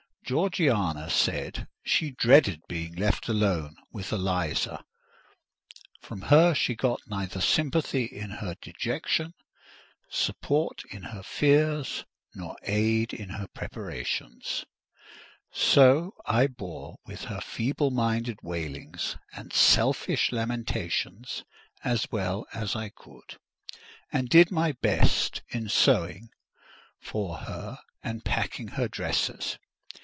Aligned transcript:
Georgiana 0.23 1.09
said 1.09 1.67
she 1.83 2.11
dreaded 2.11 2.61
being 2.65 2.93
left 2.95 3.27
alone 3.27 3.75
with 3.91 4.13
Eliza; 4.13 4.85
from 5.99 6.21
her 6.21 6.53
she 6.55 6.73
got 6.73 7.01
neither 7.05 7.41
sympathy 7.41 8.05
in 8.05 8.29
her 8.29 8.55
dejection, 8.61 9.33
support 10.09 10.83
in 10.89 11.03
her 11.03 11.21
fears, 11.21 12.05
nor 12.33 12.55
aid 12.63 13.13
in 13.13 13.27
her 13.27 13.45
preparations; 13.53 14.63
so 15.51 16.13
I 16.25 16.47
bore 16.47 16.95
with 17.05 17.25
her 17.25 17.41
feeble 17.41 17.91
minded 17.91 18.37
wailings 18.41 19.17
and 19.33 19.51
selfish 19.51 20.31
lamentations 20.31 21.43
as 21.83 22.07
well 22.09 22.45
as 22.53 22.73
I 22.73 22.87
could, 22.87 23.35
and 24.13 24.29
did 24.29 24.49
my 24.49 24.71
best 24.71 25.41
in 25.49 25.67
sewing 25.67 26.29
for 27.01 27.35
her 27.39 27.79
and 28.01 28.23
packing 28.23 28.69
her 28.69 28.87
dresses. 28.87 29.57